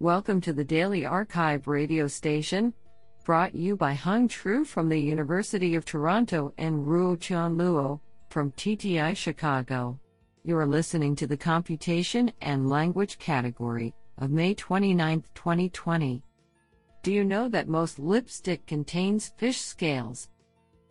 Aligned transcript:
Welcome 0.00 0.40
to 0.42 0.52
the 0.52 0.62
Daily 0.62 1.00
arXiv 1.00 1.66
radio 1.66 2.06
station, 2.06 2.72
brought 3.24 3.56
you 3.56 3.74
by 3.74 3.94
Hung 3.94 4.28
Tru 4.28 4.64
from 4.64 4.88
the 4.88 4.96
University 4.96 5.74
of 5.74 5.84
Toronto 5.84 6.54
and 6.56 6.86
Ruotian 6.86 7.56
Luo 7.56 7.98
from 8.30 8.52
TTI 8.52 9.16
Chicago. 9.16 9.98
You 10.44 10.56
are 10.56 10.68
listening 10.68 11.16
to 11.16 11.26
the 11.26 11.36
Computation 11.36 12.30
and 12.40 12.70
Language 12.70 13.18
category 13.18 13.92
of 14.18 14.30
May 14.30 14.54
29, 14.54 15.24
2020. 15.34 16.22
Do 17.02 17.12
you 17.12 17.24
know 17.24 17.48
that 17.48 17.66
most 17.66 17.98
lipstick 17.98 18.66
contains 18.66 19.32
fish 19.36 19.60
scales? 19.60 20.28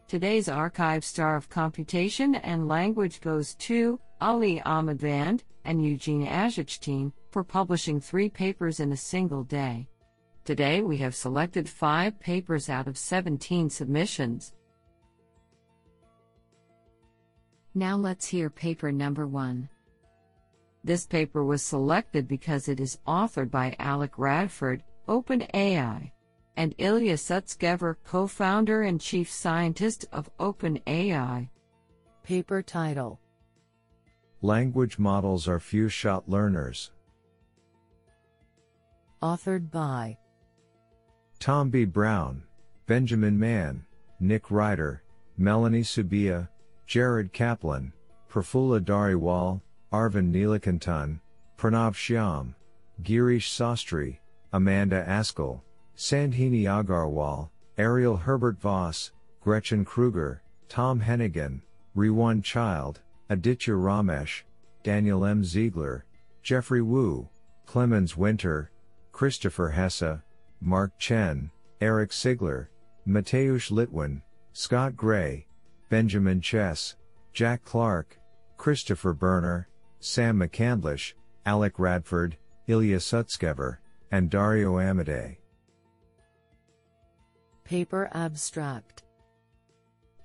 Today's 0.10 0.50
arXiv 0.50 1.06
star 1.06 1.38
of 1.38 1.48
computation 1.48 2.36
and 2.36 2.68
language 2.68 3.22
goes 3.22 3.56
to 3.56 4.02
Ali 4.20 4.62
Ahmadvand 4.66 5.44
and 5.64 5.82
Eugene 5.82 6.28
Agichtein 6.28 7.14
for 7.38 7.44
publishing 7.44 8.02
three 8.02 8.30
papers 8.30 8.80
in 8.80 8.92
a 8.94 8.98
single 8.98 9.44
day. 9.44 9.88
Today 10.44 10.82
we 10.82 10.98
have 10.98 11.14
selected 11.14 11.70
five 11.70 12.20
papers 12.20 12.68
out 12.68 12.88
of 12.88 12.98
17 12.98 13.70
submissions. 13.70 14.56
Now 17.76 17.96
let's 17.96 18.26
hear 18.26 18.50
paper 18.50 18.92
number 18.92 19.28
one. 19.28 19.70
This 20.84 21.06
paper 21.06 21.46
was 21.46 21.62
selected 21.62 22.28
because 22.28 22.70
it 22.70 22.80
is 22.80 22.98
authored 23.08 23.52
by 23.52 23.76
Alec 23.78 24.18
Radford, 24.18 24.82
OpenAI, 25.08 26.10
and 26.56 26.74
Ilya 26.80 27.18
Sutskever, 27.18 27.98
co 28.04 28.26
founder 28.26 28.82
and 28.82 29.00
chief 29.00 29.30
scientist 29.30 30.08
of 30.12 30.36
OpenAI. 30.40 31.50
Paper 32.24 32.64
title 32.64 33.20
Language 34.42 34.98
models 34.98 35.48
are 35.48 35.60
few 35.60 35.88
shot 35.88 36.28
learners. 36.28 36.90
Authored 39.22 39.72
by 39.72 40.16
Tom 41.40 41.72
B. 41.72 41.86
Brown, 41.86 42.44
Benjamin 42.86 43.38
Mann, 43.40 43.84
Nick 44.20 44.52
Ryder, 44.52 45.02
Melanie 45.40 45.82
Subbiah, 45.82 46.48
Jared 46.86 47.34
Kaplan, 47.34 47.94
Prafulla 48.30 48.80
Dhariwal, 48.80 49.60
Arvind 49.92 50.32
Neelakantan, 50.32 51.20
Pranav 51.58 51.96
Shyam, 51.96 52.54
Girish 53.02 53.50
Sastry, 53.50 54.20
Amanda 54.54 55.04
Askell, 55.10 55.64
Sandhini 55.96 56.64
Agarwal, 56.66 57.50
Ariel 57.80 58.18
Herbert 58.18 58.60
Voss, 58.60 59.12
Gretchen 59.42 59.84
Krueger, 59.84 60.44
Tom 60.70 61.02
Hennigan, 61.02 61.62
Rewon 61.96 62.44
Child, 62.44 63.02
Aditya 63.30 63.74
Ramesh, 63.74 64.44
Daniel 64.84 65.26
M. 65.26 65.44
Ziegler, 65.44 66.06
Jeffrey 66.44 66.84
Wu, 66.84 67.28
Clemens 67.66 68.16
Winter, 68.16 68.70
Christopher 69.18 69.70
Hesse, 69.70 70.22
Mark 70.62 70.92
Chen, 71.00 71.50
Eric 71.82 72.12
Sigler, 72.12 72.68
Mateusz 73.08 73.72
Litwin, 73.72 74.22
Scott 74.54 74.96
Gray, 74.96 75.48
Benjamin 75.90 76.40
Chess, 76.40 76.98
Jack 77.34 77.66
Clark, 77.66 78.20
Christopher 78.58 79.14
Berner, 79.14 79.70
Sam 80.00 80.38
McCandlish, 80.38 81.14
Alec 81.48 81.80
Radford, 81.80 82.38
Ilya 82.68 82.98
Sutskever, 82.98 83.80
and 84.12 84.30
Dario 84.30 84.76
Amodei. 84.76 85.38
Paper 87.64 88.12
Abstract 88.14 89.02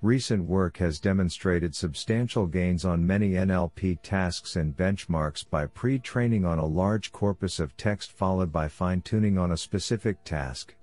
Recent 0.03 0.43
work 0.43 0.79
has 0.79 0.99
demonstrated 0.99 1.73
substantial 1.73 2.45
gains 2.45 2.83
on 2.83 3.07
many 3.07 3.35
NLP 3.35 3.99
tasks 4.03 4.57
and 4.57 4.75
benchmarks 4.75 5.49
by 5.49 5.65
pre 5.65 5.97
training 5.97 6.43
on 6.43 6.59
a 6.59 6.65
large 6.65 7.13
corpus 7.13 7.57
of 7.57 7.77
text 7.77 8.11
followed 8.11 8.51
by 8.51 8.67
fine 8.67 8.99
tuning 8.99 9.37
on 9.37 9.53
a 9.53 9.57
specific 9.57 10.21
task. 10.25 10.75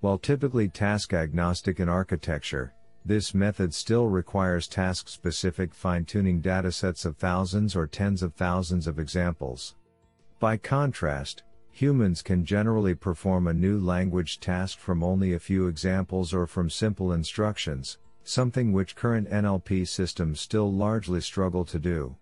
While 0.00 0.16
typically 0.16 0.70
task 0.70 1.12
agnostic 1.12 1.80
in 1.80 1.90
architecture, 1.90 2.72
this 3.04 3.34
method 3.34 3.74
still 3.74 4.08
requires 4.08 4.66
task 4.66 5.06
specific 5.10 5.74
fine 5.74 6.06
tuning 6.06 6.40
datasets 6.40 7.04
of 7.04 7.18
thousands 7.18 7.76
or 7.76 7.86
tens 7.86 8.22
of 8.22 8.32
thousands 8.32 8.86
of 8.86 8.98
examples. 8.98 9.74
By 10.40 10.56
contrast, 10.56 11.42
humans 11.70 12.22
can 12.22 12.42
generally 12.42 12.94
perform 12.94 13.48
a 13.48 13.52
new 13.52 13.78
language 13.78 14.40
task 14.40 14.78
from 14.78 15.04
only 15.04 15.34
a 15.34 15.38
few 15.38 15.66
examples 15.66 16.32
or 16.32 16.46
from 16.46 16.70
simple 16.70 17.12
instructions, 17.12 17.98
something 18.24 18.72
which 18.72 18.96
current 18.96 19.30
NLP 19.30 19.86
systems 19.86 20.40
still 20.40 20.72
largely 20.72 21.20
struggle 21.20 21.64
to 21.64 21.78
do. 21.78 22.16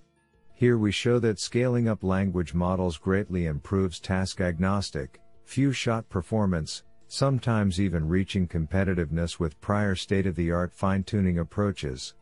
Here 0.54 0.76
we 0.76 0.92
show 0.92 1.18
that 1.20 1.38
scaling 1.38 1.88
up 1.88 2.04
language 2.04 2.52
models 2.52 2.98
greatly 2.98 3.46
improves 3.46 3.98
task 3.98 4.40
agnostic, 4.40 5.20
few 5.44 5.72
shot 5.72 6.08
performance, 6.08 6.84
sometimes 7.08 7.80
even 7.80 8.06
reaching 8.06 8.46
competitiveness 8.46 9.40
with 9.40 9.60
prior 9.60 9.94
state 9.94 10.26
of 10.26 10.36
the 10.36 10.52
art 10.52 10.72
fine 10.72 11.02
tuning 11.02 11.38
approaches. 11.38 12.14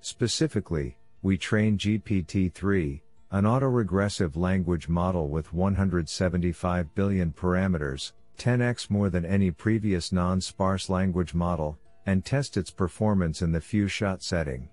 Specifically, 0.00 0.96
we 1.20 1.36
train 1.36 1.76
GPT 1.76 2.54
3, 2.54 3.02
an 3.32 3.44
autoregressive 3.44 4.36
language 4.36 4.88
model 4.88 5.28
with 5.28 5.52
175 5.52 6.94
billion 6.94 7.32
parameters, 7.32 8.12
10x 8.38 8.88
more 8.88 9.10
than 9.10 9.26
any 9.26 9.50
previous 9.50 10.12
non 10.12 10.40
sparse 10.40 10.88
language 10.88 11.34
model, 11.34 11.78
and 12.06 12.24
test 12.24 12.56
its 12.56 12.70
performance 12.70 13.42
in 13.42 13.52
the 13.52 13.60
few 13.60 13.88
shot 13.88 14.22
setting. 14.22 14.68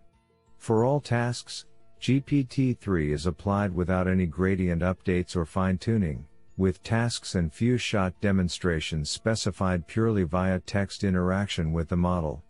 For 0.57 0.83
all 0.83 0.99
tasks, 0.99 1.65
GPT 2.01 2.77
3 2.77 3.11
is 3.11 3.25
applied 3.25 3.73
without 3.73 4.07
any 4.07 4.25
gradient 4.25 4.81
updates 4.81 5.35
or 5.35 5.45
fine 5.45 5.77
tuning, 5.77 6.25
with 6.57 6.83
tasks 6.83 7.35
and 7.35 7.53
few 7.53 7.77
shot 7.77 8.19
demonstrations 8.21 9.09
specified 9.09 9.87
purely 9.87 10.23
via 10.23 10.59
text 10.59 11.03
interaction 11.03 11.71
with 11.71 11.89
the 11.89 11.97
model. 11.97 12.43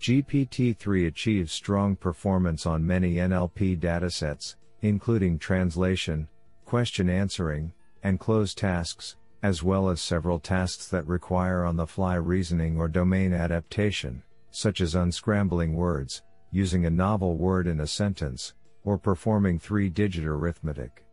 GPT 0.00 0.76
3 0.76 1.06
achieves 1.06 1.52
strong 1.52 1.94
performance 1.94 2.66
on 2.66 2.86
many 2.86 3.14
NLP 3.14 3.78
datasets, 3.78 4.56
including 4.80 5.38
translation, 5.38 6.28
question 6.64 7.08
answering, 7.08 7.72
and 8.02 8.18
cloze 8.18 8.54
tasks, 8.54 9.16
as 9.42 9.62
well 9.62 9.88
as 9.88 10.00
several 10.00 10.38
tasks 10.38 10.86
that 10.88 11.06
require 11.06 11.64
on 11.64 11.76
the 11.76 11.86
fly 11.86 12.14
reasoning 12.14 12.78
or 12.78 12.88
domain 12.88 13.32
adaptation, 13.32 14.22
such 14.50 14.80
as 14.80 14.94
unscrambling 14.94 15.74
words, 15.74 16.22
using 16.50 16.86
a 16.86 16.90
novel 16.90 17.36
word 17.36 17.66
in 17.66 17.80
a 17.80 17.86
sentence, 17.86 18.54
or 18.84 18.96
performing 18.96 19.58
three 19.58 19.88
digit 19.88 20.24
arithmetic. 20.24 21.04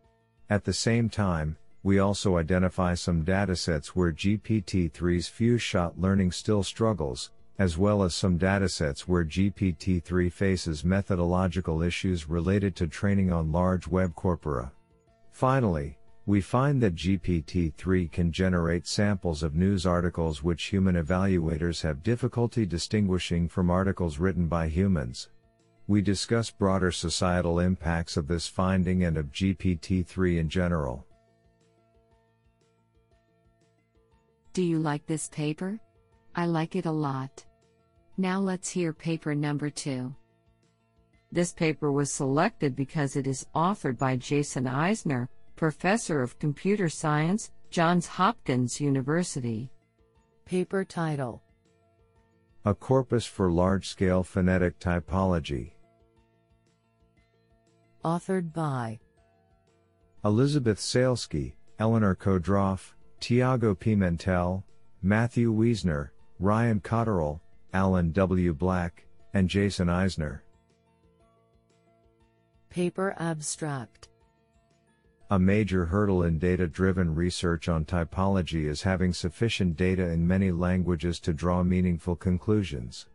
At 0.48 0.64
the 0.64 0.72
same 0.72 1.08
time, 1.08 1.56
we 1.82 1.98
also 1.98 2.36
identify 2.36 2.94
some 2.94 3.24
datasets 3.24 3.88
where 3.88 4.12
GPT 4.12 4.92
3's 4.92 5.28
few 5.28 5.56
shot 5.56 5.98
learning 5.98 6.32
still 6.32 6.62
struggles, 6.62 7.30
as 7.58 7.78
well 7.78 8.02
as 8.02 8.14
some 8.14 8.38
datasets 8.38 9.00
where 9.00 9.24
GPT 9.24 10.02
3 10.02 10.28
faces 10.28 10.84
methodological 10.84 11.82
issues 11.82 12.28
related 12.28 12.76
to 12.76 12.86
training 12.86 13.32
on 13.32 13.52
large 13.52 13.86
web 13.86 14.14
corpora. 14.14 14.72
Finally, 15.30 15.98
we 16.30 16.40
find 16.40 16.80
that 16.80 16.94
GPT-3 16.94 18.12
can 18.12 18.30
generate 18.30 18.86
samples 18.86 19.42
of 19.42 19.56
news 19.56 19.84
articles 19.84 20.44
which 20.44 20.66
human 20.66 20.94
evaluators 20.94 21.82
have 21.82 22.04
difficulty 22.04 22.64
distinguishing 22.64 23.48
from 23.48 23.68
articles 23.68 24.20
written 24.20 24.46
by 24.46 24.68
humans. 24.68 25.28
We 25.88 26.00
discuss 26.00 26.48
broader 26.48 26.92
societal 26.92 27.58
impacts 27.58 28.16
of 28.16 28.28
this 28.28 28.46
finding 28.46 29.02
and 29.02 29.16
of 29.16 29.32
GPT-3 29.32 30.38
in 30.38 30.48
general. 30.48 31.04
Do 34.52 34.62
you 34.62 34.78
like 34.78 35.04
this 35.06 35.28
paper? 35.30 35.80
I 36.36 36.46
like 36.46 36.76
it 36.76 36.86
a 36.86 36.92
lot. 36.92 37.44
Now 38.18 38.38
let's 38.38 38.70
hear 38.70 38.92
paper 38.92 39.34
number 39.34 39.68
two. 39.68 40.14
This 41.32 41.52
paper 41.52 41.90
was 41.90 42.12
selected 42.12 42.76
because 42.76 43.16
it 43.16 43.26
is 43.26 43.48
authored 43.52 43.98
by 43.98 44.14
Jason 44.14 44.68
Eisner, 44.68 45.28
Professor 45.60 46.22
of 46.22 46.38
Computer 46.38 46.88
Science, 46.88 47.50
Johns 47.68 48.06
Hopkins 48.06 48.80
University. 48.80 49.70
Paper 50.46 50.86
title 50.86 51.42
A 52.64 52.74
Corpus 52.74 53.26
for 53.26 53.52
Large 53.52 53.86
Scale 53.86 54.22
Phonetic 54.22 54.78
Typology. 54.78 55.72
Authored 58.02 58.54
by 58.54 59.00
Elizabeth 60.24 60.78
Salesky, 60.78 61.52
Eleanor 61.78 62.16
Chodroff, 62.16 62.94
Tiago 63.20 63.74
Pimentel, 63.74 64.62
Matthew 65.02 65.52
Wiesner, 65.52 66.08
Ryan 66.38 66.80
Cotterell, 66.80 67.38
Alan 67.74 68.12
W. 68.12 68.54
Black, 68.54 69.04
and 69.34 69.46
Jason 69.46 69.90
Eisner. 69.90 70.42
Paper 72.70 73.14
Abstract 73.18 74.09
A 75.32 75.38
major 75.38 75.84
hurdle 75.84 76.24
in 76.24 76.40
data 76.40 76.66
driven 76.66 77.14
research 77.14 77.68
on 77.68 77.84
typology 77.84 78.64
is 78.64 78.82
having 78.82 79.12
sufficient 79.12 79.76
data 79.76 80.08
in 80.08 80.26
many 80.26 80.50
languages 80.50 81.20
to 81.20 81.32
draw 81.32 81.62
meaningful 81.62 82.16
conclusions. 82.16 83.06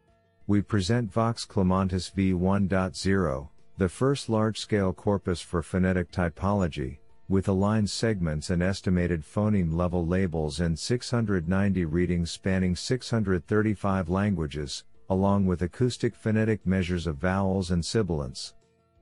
We 0.48 0.62
present 0.62 1.12
Vox 1.12 1.46
Clamantis 1.46 2.10
v1.0, 2.16 3.50
the 3.78 3.90
first 3.90 4.30
large 4.30 4.58
scale 4.62 4.94
corpus 4.94 5.42
for 5.42 5.62
phonetic 5.62 6.10
typology, 6.10 7.00
with 7.28 7.50
aligned 7.50 7.90
segments 7.90 8.50
and 8.50 8.64
estimated 8.64 9.22
phoneme 9.22 9.76
level 9.76 10.08
labels 10.08 10.62
in 10.62 10.78
690 10.78 11.84
readings 11.84 12.32
spanning 12.32 12.78
635 12.78 14.08
languages, 14.08 14.86
along 15.10 15.48
with 15.48 15.64
acoustic 15.64 16.16
phonetic 16.16 16.66
measures 16.66 17.08
of 17.08 17.18
vowels 17.18 17.72
and 17.72 17.84
sibilants. 17.84 18.54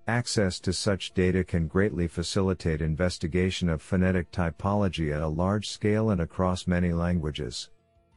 Access 0.07 0.59
to 0.59 0.73
such 0.73 1.13
data 1.13 1.45
can 1.45 1.67
greatly 1.67 2.07
facilitate 2.07 2.81
investigation 2.81 3.69
of 3.69 3.81
phonetic 3.81 4.29
typology 4.31 5.15
at 5.15 5.21
a 5.21 5.27
large 5.27 5.69
scale 5.69 6.09
and 6.09 6.19
across 6.19 6.67
many 6.67 6.91
languages. 6.91 7.69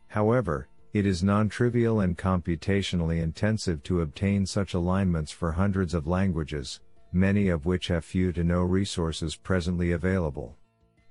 However, 0.08 0.68
it 0.92 1.06
is 1.06 1.22
non-trivial 1.22 2.00
and 2.00 2.18
computationally 2.18 3.22
intensive 3.22 3.84
to 3.84 4.00
obtain 4.00 4.46
such 4.46 4.74
alignments 4.74 5.30
for 5.30 5.52
hundreds 5.52 5.94
of 5.94 6.08
languages, 6.08 6.80
many 7.12 7.50
of 7.50 7.66
which 7.66 7.86
have 7.86 8.04
few 8.04 8.32
to 8.32 8.42
no 8.42 8.62
resources 8.62 9.36
presently 9.36 9.92
available. 9.92 10.56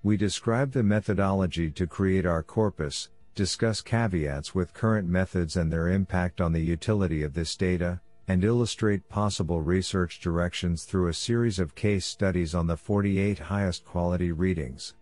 We 0.03 0.17
describe 0.17 0.73
the 0.73 0.83
methodology 0.83 1.71
to 1.71 1.87
create 1.87 2.25
our 2.25 2.43
corpus, 2.43 3.09
discuss 3.33 3.79
caveats 3.79 4.53
with 4.53 4.73
current 4.73 5.07
methods 5.07 5.55
and 5.55 5.71
their 5.71 5.87
impact 5.87 6.41
on 6.41 6.51
the 6.51 6.59
utility 6.59 7.23
of 7.23 7.33
this 7.33 7.55
data, 7.55 8.01
and 8.27 8.43
illustrate 8.43 9.07
possible 9.09 9.61
research 9.61 10.19
directions 10.19 10.83
through 10.83 11.07
a 11.07 11.13
series 11.13 11.59
of 11.59 11.75
case 11.75 12.05
studies 12.05 12.55
on 12.55 12.67
the 12.67 12.77
48 12.77 13.39
highest 13.39 13.85
quality 13.85 14.31
readings. 14.31 14.95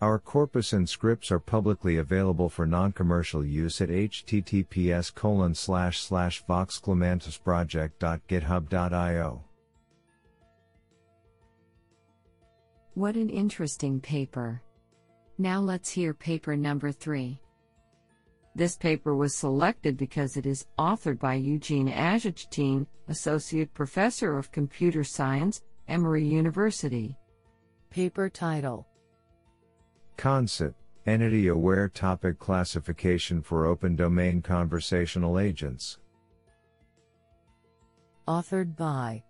Our 0.00 0.18
corpus 0.18 0.72
and 0.72 0.88
scripts 0.88 1.30
are 1.30 1.38
publicly 1.38 1.96
available 1.96 2.48
for 2.48 2.66
non-commercial 2.66 3.44
use 3.44 3.80
at 3.80 3.88
https 3.88 5.14
colon 5.14 5.54
slash 5.54 6.00
slash. 6.00 6.42
What 12.94 13.16
an 13.16 13.28
interesting 13.28 14.00
paper. 14.00 14.62
Now 15.38 15.60
let's 15.60 15.90
hear 15.90 16.12
paper 16.12 16.56
number 16.56 16.92
three. 16.92 17.40
This 18.56 18.76
paper 18.76 19.16
was 19.16 19.34
selected 19.34 19.96
because 19.96 20.36
it 20.36 20.46
is 20.46 20.66
authored 20.78 21.18
by 21.18 21.34
Eugene 21.34 21.88
Agichtein, 21.88 22.86
Associate 23.08 23.72
Professor 23.74 24.38
of 24.38 24.52
Computer 24.52 25.02
Science, 25.02 25.62
Emory 25.88 26.24
University. 26.24 27.18
Paper 27.90 28.28
title 28.28 28.86
ConCET 30.16 30.74
Entity 31.06 31.48
Aware 31.48 31.88
Topic 31.88 32.38
Classification 32.38 33.42
for 33.42 33.66
Open 33.66 33.96
Domain 33.96 34.40
Conversational 34.40 35.38
Agents. 35.38 35.98
Authored 38.26 38.76
by 38.76 39.22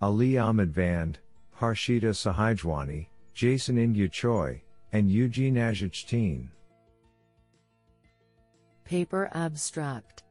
Ali 0.00 0.32
Ahmadvand, 0.32 1.16
Harshita 1.60 2.12
Sahijwani, 2.12 3.06
Jason 3.34 3.76
Ingyu 3.76 4.10
Choi, 4.10 4.62
and 4.92 5.10
Eugene 5.10 5.56
Agichtein. 5.56 6.48
Paper 8.88 9.28
Abstract 9.34 10.22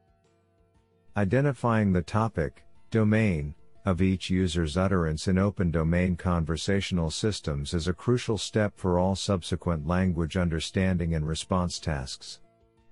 Identifying 1.16 1.92
the 1.92 2.02
topic, 2.02 2.64
domain, 2.90 3.54
of 3.86 4.02
each 4.02 4.30
user's 4.30 4.76
utterance 4.76 5.28
in 5.28 5.38
open 5.38 5.70
domain 5.70 6.16
conversational 6.16 7.08
systems 7.12 7.72
is 7.72 7.86
a 7.86 7.92
crucial 7.92 8.36
step 8.36 8.72
for 8.74 8.98
all 8.98 9.14
subsequent 9.14 9.86
language 9.86 10.36
understanding 10.36 11.14
and 11.14 11.24
response 11.24 11.78
tasks. 11.78 12.40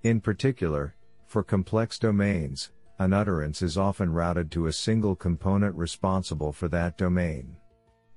In 0.04 0.20
particular, 0.20 0.94
for 1.26 1.42
complex 1.42 1.98
domains, 1.98 2.70
an 3.00 3.12
utterance 3.12 3.60
is 3.60 3.76
often 3.76 4.12
routed 4.12 4.52
to 4.52 4.68
a 4.68 4.72
single 4.72 5.16
component 5.16 5.74
responsible 5.74 6.52
for 6.52 6.68
that 6.68 6.96
domain. 6.96 7.56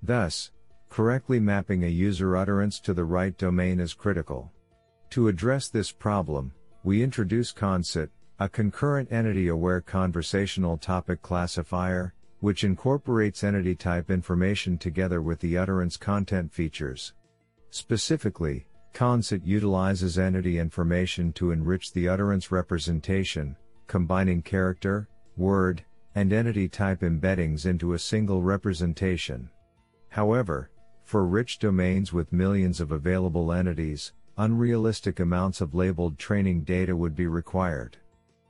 Thus, 0.04 0.52
correctly 0.88 1.40
mapping 1.40 1.84
a 1.84 1.88
user 1.88 2.38
utterance 2.38 2.80
to 2.82 2.94
the 2.94 3.06
right 3.06 3.36
domain 3.40 3.80
is 3.80 3.96
critical. 3.96 4.52
To 5.10 5.30
address 5.30 5.70
this 5.70 5.92
problem, 5.92 6.54
we 6.84 7.04
introduce 7.04 7.52
ConCET, 7.52 8.10
a 8.40 8.48
concurrent 8.48 9.12
entity 9.12 9.50
aware 9.50 9.82
conversational 9.82 10.78
topic 10.78 11.22
classifier, 11.22 12.14
which 12.40 12.64
incorporates 12.64 13.44
entity 13.44 13.76
type 13.76 14.10
information 14.10 14.78
together 14.78 15.22
with 15.22 15.40
the 15.40 15.58
utterance 15.58 15.98
content 15.98 16.52
features. 16.54 17.14
Specifically, 17.70 18.66
ConCET 18.94 19.42
utilizes 19.46 20.18
entity 20.18 20.58
information 20.58 21.34
to 21.34 21.52
enrich 21.52 21.92
the 21.92 22.08
utterance 22.08 22.50
representation, 22.50 23.58
combining 23.88 24.42
character, 24.42 25.10
word, 25.36 25.84
and 26.16 26.32
entity 26.32 26.70
type 26.70 27.02
embeddings 27.02 27.66
into 27.66 27.94
a 27.94 28.00
single 28.00 28.42
representation. 28.42 29.50
However, 30.08 30.72
for 31.04 31.26
rich 31.26 31.60
domains 31.60 32.14
with 32.14 32.32
millions 32.32 32.80
of 32.80 32.92
available 32.92 33.52
entities, 33.52 34.14
unrealistic 34.40 35.20
amounts 35.20 35.60
of 35.60 35.76
labeled 35.76 36.18
training 36.18 36.62
data 36.62 36.96
would 36.96 37.14
be 37.14 37.28
required. 37.28 37.98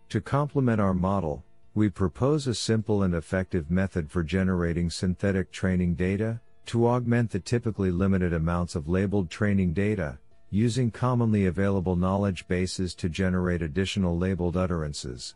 To 0.10 0.22
complement 0.22 0.80
our 0.80 0.94
model, 0.94 1.44
we 1.74 1.90
propose 1.90 2.46
a 2.46 2.54
simple 2.54 3.02
and 3.02 3.16
effective 3.16 3.72
method 3.72 4.12
for 4.12 4.22
generating 4.22 4.92
synthetic 4.92 5.52
training 5.52 5.96
data, 5.96 6.40
to 6.68 6.88
augment 6.88 7.32
the 7.32 7.40
typically 7.40 7.90
limited 7.90 8.34
amounts 8.34 8.76
of 8.76 8.88
labeled 8.88 9.32
training 9.32 9.74
data, 9.74 10.20
using 10.52 10.92
commonly 10.92 11.48
available 11.48 11.96
knowledge 11.96 12.48
bases 12.48 12.94
to 12.94 13.10
generate 13.10 13.64
additional 13.64 14.16
labeled 14.16 14.56
utterances. 14.56 15.34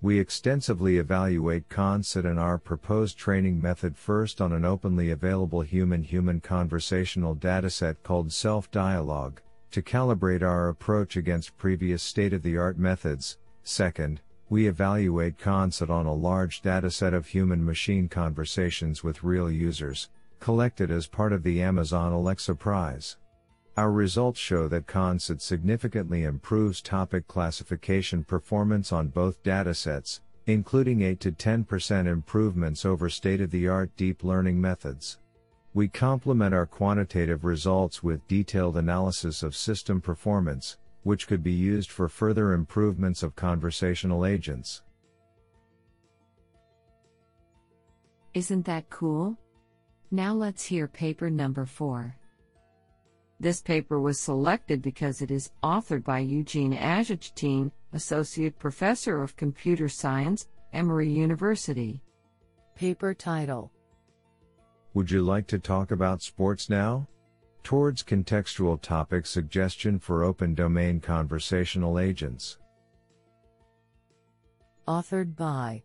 We 0.00 0.18
extensively 0.18 0.96
evaluate 0.96 1.68
CONCET 1.68 2.24
and 2.24 2.40
our 2.40 2.56
proposed 2.56 3.18
training 3.18 3.60
method 3.60 3.98
first 3.98 4.40
on 4.40 4.54
an 4.54 4.64
openly 4.64 5.10
available 5.10 5.60
human 5.60 6.02
human 6.02 6.40
conversational 6.40 7.36
dataset 7.36 7.96
called 8.02 8.32
Self 8.32 8.70
Dialogue, 8.70 9.42
to 9.70 9.82
calibrate 9.82 10.42
our 10.42 10.68
approach 10.68 11.16
against 11.16 11.56
previous 11.56 12.02
state 12.02 12.32
of 12.32 12.42
the 12.42 12.56
art 12.56 12.78
methods. 12.78 13.38
Second, 13.62 14.20
we 14.48 14.66
evaluate 14.66 15.38
CONCET 15.38 15.90
on 15.90 16.06
a 16.06 16.12
large 16.12 16.60
dataset 16.62 17.14
of 17.14 17.28
human 17.28 17.64
machine 17.64 18.08
conversations 18.08 19.04
with 19.04 19.22
real 19.22 19.50
users, 19.50 20.08
collected 20.40 20.90
as 20.90 21.06
part 21.06 21.32
of 21.32 21.42
the 21.42 21.62
Amazon 21.62 22.12
Alexa 22.12 22.54
Prize. 22.56 23.16
Our 23.76 23.92
results 23.92 24.40
show 24.40 24.66
that 24.68 24.88
CONCET 24.88 25.40
significantly 25.40 26.24
improves 26.24 26.82
topic 26.82 27.28
classification 27.28 28.24
performance 28.24 28.92
on 28.92 29.08
both 29.08 29.42
datasets, 29.44 30.20
including 30.46 31.02
8 31.02 31.20
to 31.20 31.32
10% 31.32 32.06
improvements 32.06 32.84
over 32.84 33.08
state 33.08 33.40
of 33.40 33.50
the 33.50 33.68
art 33.68 33.96
deep 33.96 34.24
learning 34.24 34.60
methods. 34.60 35.18
We 35.72 35.86
complement 35.86 36.52
our 36.52 36.66
quantitative 36.66 37.44
results 37.44 38.02
with 38.02 38.26
detailed 38.26 38.76
analysis 38.76 39.44
of 39.44 39.54
system 39.54 40.00
performance, 40.00 40.78
which 41.04 41.28
could 41.28 41.44
be 41.44 41.52
used 41.52 41.90
for 41.92 42.08
further 42.08 42.54
improvements 42.54 43.22
of 43.22 43.36
conversational 43.36 44.26
agents. 44.26 44.82
Isn't 48.34 48.66
that 48.66 48.90
cool? 48.90 49.38
Now 50.10 50.34
let's 50.34 50.64
hear 50.64 50.88
paper 50.88 51.30
number 51.30 51.64
4. 51.66 52.16
This 53.38 53.62
paper 53.62 54.00
was 54.00 54.18
selected 54.18 54.82
because 54.82 55.22
it 55.22 55.30
is 55.30 55.52
authored 55.62 56.02
by 56.02 56.18
Eugene 56.18 56.74
Agichtein, 56.74 57.70
Associate 57.92 58.56
Professor 58.58 59.22
of 59.22 59.36
Computer 59.36 59.88
Science, 59.88 60.48
Emory 60.72 61.08
University. 61.08 62.02
Paper 62.74 63.14
title 63.14 63.72
would 64.94 65.10
you 65.10 65.22
like 65.22 65.46
to 65.48 65.58
talk 65.58 65.90
about 65.90 66.22
sports 66.22 66.68
now? 66.68 67.06
Towards 67.62 68.02
contextual 68.02 68.80
topic 68.80 69.26
suggestion 69.26 69.98
for 69.98 70.24
open 70.24 70.54
domain 70.54 71.00
conversational 71.00 71.98
agents. 71.98 72.58
Authored 74.88 75.36
by 75.36 75.82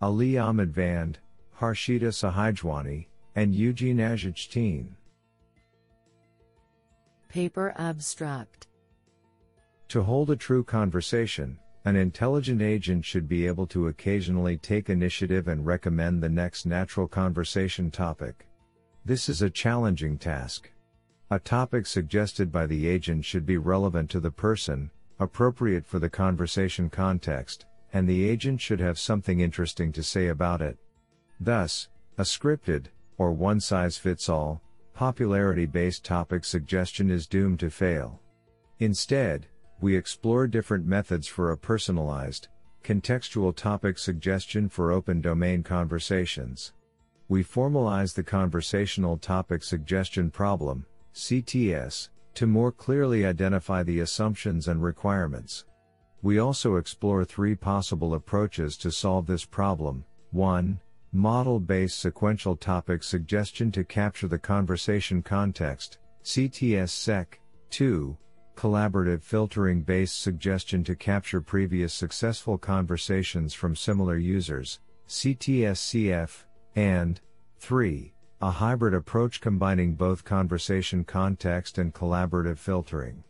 Ali 0.00 0.32
Ahmadvand, 0.32 1.16
Harshita 1.60 2.10
Sahijwani, 2.12 3.06
and 3.34 3.54
Eugene 3.54 3.98
Agichtein. 3.98 4.94
Paper 7.28 7.74
Abstract 7.76 8.68
To 9.88 10.02
hold 10.02 10.30
a 10.30 10.36
true 10.36 10.62
conversation, 10.62 11.58
an 11.86 11.96
intelligent 11.96 12.62
agent 12.62 13.04
should 13.04 13.28
be 13.28 13.46
able 13.46 13.66
to 13.66 13.88
occasionally 13.88 14.56
take 14.56 14.88
initiative 14.88 15.48
and 15.48 15.66
recommend 15.66 16.22
the 16.22 16.28
next 16.28 16.64
natural 16.64 17.06
conversation 17.06 17.90
topic. 17.90 18.46
This 19.04 19.28
is 19.28 19.42
a 19.42 19.50
challenging 19.50 20.16
task. 20.16 20.70
A 21.30 21.38
topic 21.38 21.84
suggested 21.86 22.50
by 22.50 22.66
the 22.66 22.86
agent 22.86 23.24
should 23.24 23.44
be 23.44 23.58
relevant 23.58 24.08
to 24.10 24.20
the 24.20 24.30
person, 24.30 24.90
appropriate 25.18 25.86
for 25.86 25.98
the 25.98 26.08
conversation 26.08 26.88
context, 26.88 27.66
and 27.92 28.08
the 28.08 28.28
agent 28.28 28.62
should 28.62 28.80
have 28.80 28.98
something 28.98 29.40
interesting 29.40 29.92
to 29.92 30.02
say 30.02 30.28
about 30.28 30.62
it. 30.62 30.78
Thus, 31.38 31.88
a 32.16 32.22
scripted, 32.22 32.86
or 33.18 33.32
one 33.32 33.60
size 33.60 33.98
fits 33.98 34.30
all, 34.30 34.62
popularity 34.94 35.66
based 35.66 36.02
topic 36.02 36.46
suggestion 36.46 37.10
is 37.10 37.26
doomed 37.26 37.60
to 37.60 37.68
fail. 37.68 38.20
Instead, 38.78 39.46
we 39.80 39.96
explore 39.96 40.46
different 40.46 40.86
methods 40.86 41.26
for 41.26 41.50
a 41.50 41.56
personalized, 41.58 42.48
contextual 42.82 43.54
topic 43.54 43.98
suggestion 43.98 44.68
for 44.68 44.92
open 44.92 45.20
domain 45.20 45.62
conversations. 45.62 46.72
we 47.28 47.42
formalize 47.42 48.14
the 48.14 48.22
conversational 48.22 49.16
topic 49.16 49.62
suggestion 49.62 50.30
problem, 50.30 50.84
CTS, 51.14 52.10
to 52.34 52.46
more 52.46 52.70
clearly 52.70 53.24
identify 53.24 53.82
the 53.82 54.00
assumptions 54.00 54.68
and 54.68 54.82
requirements. 54.82 55.64
We 56.22 56.38
also 56.38 56.76
explore 56.76 57.24
three 57.24 57.54
possible 57.54 58.14
approaches 58.14 58.76
to 58.78 58.90
solve 58.90 59.26
this 59.26 59.44
problem. 59.44 60.04
1. 60.32 60.78
Model 61.12 61.60
based 61.60 62.00
sequential 62.00 62.56
topic 62.56 63.02
suggestion 63.02 63.70
to 63.72 63.84
capture 63.84 64.28
the 64.28 64.38
conversation 64.38 65.22
context, 65.22 65.98
CTS 66.24 66.90
Seq. 66.90 67.40
2. 67.70 68.16
Collaborative 68.56 69.22
filtering 69.22 69.82
based 69.82 70.22
suggestion 70.22 70.84
to 70.84 70.94
capture 70.94 71.40
previous 71.40 71.92
successful 71.92 72.56
conversations 72.56 73.52
from 73.52 73.74
similar 73.74 74.16
users, 74.16 74.80
CTSCF, 75.08 76.44
And 76.76 77.20
3. 77.58 78.12
A 78.42 78.50
hybrid 78.50 78.94
approach 78.94 79.40
combining 79.40 79.94
both 79.94 80.24
conversation 80.24 81.04
context 81.04 81.78
and 81.78 81.94
collaborative 81.94 82.58
filtering. 82.58 83.24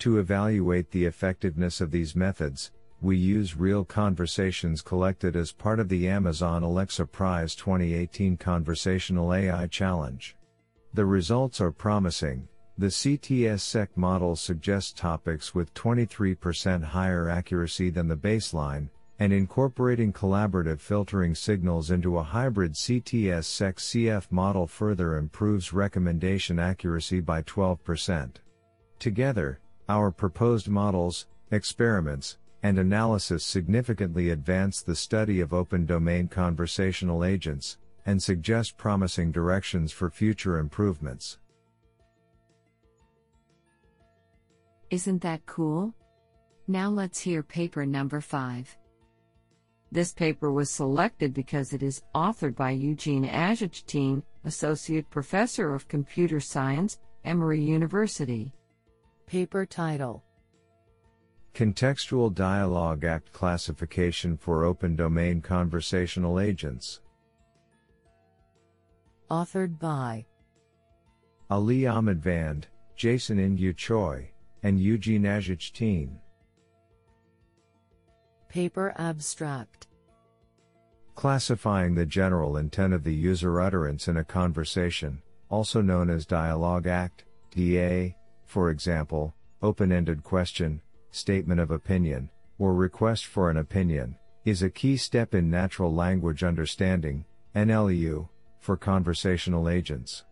To 0.00 0.18
evaluate 0.18 0.90
the 0.90 1.04
effectiveness 1.04 1.80
of 1.80 1.90
these 1.90 2.16
methods, 2.16 2.70
we 3.02 3.16
use 3.16 3.56
real 3.56 3.84
conversations 3.84 4.82
collected 4.82 5.34
as 5.34 5.52
part 5.52 5.80
of 5.80 5.88
the 5.88 6.08
Amazon 6.08 6.62
Alexa 6.62 7.06
Prize 7.06 7.54
2018 7.54 8.36
Conversational 8.36 9.32
AI 9.32 9.66
Challenge. 9.66 10.36
The 10.92 11.06
results 11.06 11.60
are 11.60 11.72
promising. 11.72 12.48
The 12.80 12.86
CTS 12.86 13.60
Seq 13.60 13.94
model 13.94 14.36
suggests 14.36 14.94
topics 14.94 15.54
with 15.54 15.74
23% 15.74 16.82
higher 16.82 17.28
accuracy 17.28 17.90
than 17.90 18.08
the 18.08 18.16
baseline, 18.16 18.88
and 19.18 19.34
incorporating 19.34 20.14
collaborative 20.14 20.80
filtering 20.80 21.34
signals 21.34 21.90
into 21.90 22.16
a 22.16 22.22
hybrid 22.22 22.72
CTS 22.72 23.44
Seq 23.44 23.76
CF 23.76 24.32
model 24.32 24.66
further 24.66 25.18
improves 25.18 25.74
recommendation 25.74 26.58
accuracy 26.58 27.20
by 27.20 27.42
12%. 27.42 28.36
Together, 28.98 29.60
our 29.90 30.10
proposed 30.10 30.70
models, 30.70 31.26
experiments, 31.50 32.38
and 32.62 32.78
analysis 32.78 33.44
significantly 33.44 34.30
advance 34.30 34.80
the 34.80 34.96
study 34.96 35.40
of 35.40 35.52
open 35.52 35.84
domain 35.84 36.28
conversational 36.28 37.26
agents, 37.26 37.76
and 38.06 38.22
suggest 38.22 38.78
promising 38.78 39.30
directions 39.30 39.92
for 39.92 40.08
future 40.08 40.56
improvements. 40.56 41.36
Isn't 44.90 45.22
that 45.22 45.46
cool? 45.46 45.94
Now 46.66 46.90
let's 46.90 47.20
hear 47.20 47.44
paper 47.44 47.86
number 47.86 48.20
5. 48.20 48.76
This 49.92 50.12
paper 50.12 50.52
was 50.52 50.70
selected 50.70 51.32
because 51.32 51.72
it 51.72 51.82
is 51.82 52.02
authored 52.14 52.56
by 52.56 52.70
Eugene 52.70 53.24
Agichtein, 53.24 54.22
Associate 54.44 55.08
Professor 55.08 55.74
of 55.74 55.88
Computer 55.88 56.40
Science, 56.40 56.98
Emory 57.24 57.60
University. 57.60 58.52
Paper 59.26 59.64
title 59.64 60.24
Contextual 61.54 62.34
Dialogue 62.34 63.04
Act 63.04 63.32
Classification 63.32 64.36
for 64.36 64.64
Open 64.64 64.96
Domain 64.96 65.40
Conversational 65.40 66.40
Agents. 66.40 67.00
Authored 69.30 69.78
by 69.78 70.24
Ali 71.48 71.82
Ahmadvand, 71.82 72.64
Jason 72.96 73.38
Ingyu 73.38 73.76
Choi, 73.76 74.30
and 74.62 74.80
Eugene 74.80 75.24
Agichtein. 75.24 76.18
Paper 78.48 78.92
abstract 78.96 79.86
Classifying 81.14 81.94
the 81.94 82.06
general 82.06 82.56
intent 82.56 82.92
of 82.94 83.04
the 83.04 83.14
user 83.14 83.60
utterance 83.60 84.08
in 84.08 84.16
a 84.16 84.24
conversation, 84.24 85.20
also 85.48 85.80
known 85.80 86.10
as 86.10 86.26
dialogue 86.26 86.86
act, 86.86 87.24
DA, 87.50 88.16
for 88.46 88.70
example, 88.70 89.34
open 89.62 89.92
ended 89.92 90.24
question, 90.24 90.80
statement 91.10 91.60
of 91.60 91.70
opinion, 91.70 92.30
or 92.58 92.74
request 92.74 93.26
for 93.26 93.50
an 93.50 93.58
opinion, 93.58 94.16
is 94.44 94.62
a 94.62 94.70
key 94.70 94.96
step 94.96 95.34
in 95.34 95.50
natural 95.50 95.94
language 95.94 96.42
understanding, 96.42 97.24
NLU, 97.54 98.28
for 98.58 98.76
conversational 98.76 99.68
agents. 99.68 100.24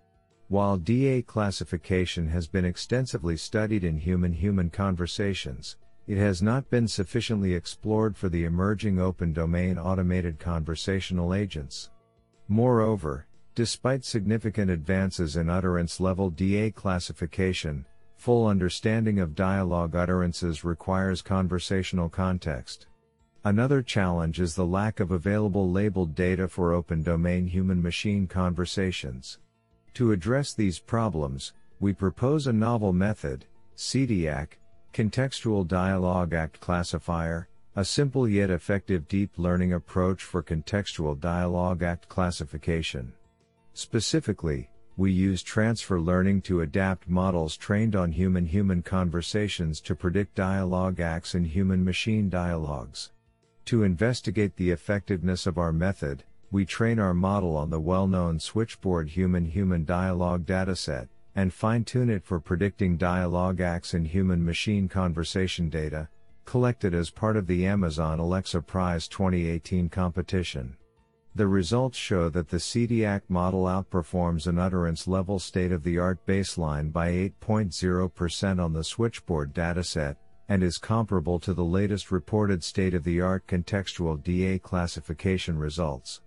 While 0.48 0.76
DA 0.78 1.22
classification 1.22 2.26
has 2.28 2.46
been 2.46 2.64
extensively 2.64 3.36
studied 3.36 3.84
in 3.84 3.96
human 3.96 4.32
human 4.32 4.70
conversations, 4.70 5.76
it 6.06 6.18
has 6.18 6.42
not 6.42 6.68
been 6.70 6.88
sufficiently 6.88 7.54
explored 7.54 8.16
for 8.16 8.28
the 8.28 8.44
emerging 8.44 8.98
open 8.98 9.32
domain 9.32 9.78
automated 9.78 10.38
conversational 10.38 11.34
agents. 11.34 11.90
Moreover, 12.48 13.26
despite 13.54 14.04
significant 14.04 14.70
advances 14.70 15.36
in 15.36 15.50
utterance 15.50 16.00
level 16.00 16.30
DA 16.30 16.70
classification, 16.70 17.84
Full 18.18 18.48
understanding 18.48 19.20
of 19.20 19.36
dialogue 19.36 19.94
utterances 19.94 20.64
requires 20.64 21.22
conversational 21.22 22.08
context. 22.08 22.88
Another 23.44 23.80
challenge 23.80 24.40
is 24.40 24.56
the 24.56 24.66
lack 24.66 24.98
of 24.98 25.12
available 25.12 25.70
labeled 25.70 26.16
data 26.16 26.48
for 26.48 26.72
open 26.72 27.04
domain 27.04 27.46
human 27.46 27.80
machine 27.80 28.26
conversations. 28.26 29.38
To 29.94 30.12
address 30.12 30.54
these 30.54 30.78
problems, 30.78 31.52
we 31.80 31.92
propose 31.92 32.46
a 32.46 32.52
novel 32.52 32.92
method, 32.92 33.44
CDAC, 33.76 34.48
Contextual 34.92 35.66
Dialogue 35.66 36.32
Act 36.32 36.60
Classifier, 36.60 37.48
a 37.76 37.84
simple 37.84 38.28
yet 38.28 38.50
effective 38.50 39.06
deep 39.06 39.30
learning 39.36 39.72
approach 39.72 40.24
for 40.24 40.42
contextual 40.42 41.18
dialogue 41.20 41.82
act 41.84 42.08
classification. 42.08 43.12
Specifically, 43.72 44.68
we 44.96 45.12
use 45.12 45.44
transfer 45.44 46.00
learning 46.00 46.42
to 46.42 46.62
adapt 46.62 47.08
models 47.08 47.56
trained 47.56 47.94
on 47.94 48.10
human 48.10 48.44
human 48.44 48.82
conversations 48.82 49.80
to 49.82 49.94
predict 49.94 50.34
dialogue 50.34 50.98
acts 50.98 51.36
in 51.36 51.44
human 51.44 51.84
machine 51.84 52.28
dialogues. 52.28 53.12
To 53.66 53.84
investigate 53.84 54.56
the 54.56 54.70
effectiveness 54.70 55.46
of 55.46 55.56
our 55.56 55.72
method, 55.72 56.24
we 56.50 56.64
train 56.64 56.98
our 56.98 57.12
model 57.12 57.56
on 57.56 57.68
the 57.68 57.80
well 57.80 58.06
known 58.06 58.40
switchboard 58.40 59.10
human 59.10 59.44
human 59.44 59.84
dialogue 59.84 60.46
dataset, 60.46 61.08
and 61.34 61.52
fine 61.52 61.84
tune 61.84 62.08
it 62.08 62.24
for 62.24 62.40
predicting 62.40 62.96
dialogue 62.96 63.60
acts 63.60 63.92
in 63.92 64.04
human 64.04 64.44
machine 64.44 64.88
conversation 64.88 65.68
data, 65.68 66.08
collected 66.46 66.94
as 66.94 67.10
part 67.10 67.36
of 67.36 67.46
the 67.46 67.66
Amazon 67.66 68.18
Alexa 68.18 68.62
Prize 68.62 69.06
2018 69.08 69.90
competition. 69.90 70.76
The 71.34 71.46
results 71.46 71.98
show 71.98 72.30
that 72.30 72.48
the 72.48 72.56
CDAC 72.56 73.22
model 73.28 73.64
outperforms 73.64 74.46
an 74.46 74.58
utterance 74.58 75.06
level 75.06 75.38
state 75.38 75.70
of 75.70 75.84
the 75.84 75.98
art 75.98 76.24
baseline 76.26 76.90
by 76.90 77.10
8.0% 77.12 78.64
on 78.64 78.72
the 78.72 78.82
switchboard 78.82 79.54
dataset, 79.54 80.16
and 80.48 80.62
is 80.62 80.78
comparable 80.78 81.38
to 81.40 81.52
the 81.52 81.64
latest 81.64 82.10
reported 82.10 82.64
state 82.64 82.94
of 82.94 83.04
the 83.04 83.20
art 83.20 83.46
contextual 83.46 84.20
DA 84.20 84.58
classification 84.58 85.58
results. 85.58 86.22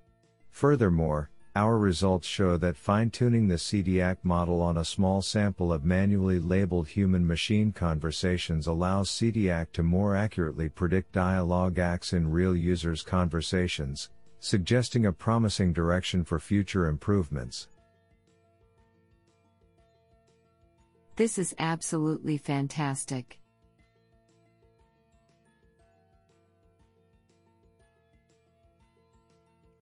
Furthermore, 0.52 1.30
our 1.56 1.78
results 1.78 2.28
show 2.28 2.56
that 2.58 2.78
fine 2.78 3.10
tuning 3.10 3.48
the 3.48 3.56
CDAC 3.56 4.18
model 4.24 4.62
on 4.62 4.78
a 4.78 4.86
small 4.86 5.22
sample 5.22 5.74
of 5.74 5.84
manually 5.84 6.40
labeled 6.40 6.88
human 6.88 7.28
machine 7.28 7.74
conversations 7.74 8.68
allows 8.68 9.10
CDAC 9.10 9.72
to 9.74 9.84
more 9.84 10.16
accurately 10.16 10.70
predict 10.70 11.12
dialogue 11.12 11.78
acts 11.78 12.14
in 12.14 12.32
real 12.32 12.56
users' 12.56 13.02
conversations, 13.02 14.10
suggesting 14.40 15.06
a 15.06 15.12
promising 15.12 15.74
direction 15.74 16.24
for 16.24 16.40
future 16.40 16.88
improvements. 16.88 17.68
This 21.18 21.38
is 21.38 21.54
absolutely 21.60 22.38
fantastic. 22.38 23.41